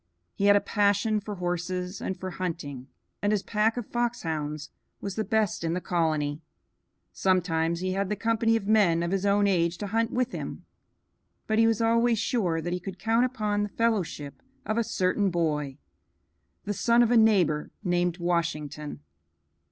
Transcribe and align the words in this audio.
He 0.33 0.45
had 0.45 0.55
a 0.55 0.59
passion 0.61 1.19
for 1.19 1.35
horses 1.35 2.01
and 2.01 2.19
for 2.19 2.31
hunting, 2.31 2.87
and 3.21 3.31
his 3.31 3.43
pack 3.43 3.77
of 3.77 3.85
foxhounds 3.85 4.71
was 4.99 5.13
the 5.13 5.23
best 5.23 5.63
in 5.63 5.75
the 5.75 5.79
colony. 5.79 6.41
Sometimes 7.13 7.81
he 7.81 7.91
had 7.91 8.09
the 8.09 8.15
company 8.15 8.55
of 8.55 8.65
men 8.65 9.03
of 9.03 9.11
his 9.11 9.27
own 9.27 9.45
age 9.45 9.77
to 9.77 9.85
hunt 9.85 10.09
with 10.09 10.31
him, 10.31 10.65
but 11.45 11.59
he 11.59 11.67
was 11.67 11.81
always 11.83 12.17
sure 12.17 12.61
that 12.61 12.73
he 12.73 12.79
could 12.79 12.97
count 12.97 13.25
upon 13.25 13.61
the 13.61 13.69
fellowship 13.69 14.41
of 14.65 14.75
a 14.79 14.83
certain 14.83 15.29
boy, 15.29 15.77
the 16.65 16.73
son 16.73 17.03
of 17.03 17.11
a 17.11 17.15
neighbor, 17.17 17.69
named 17.83 18.17
Washington. 18.17 19.01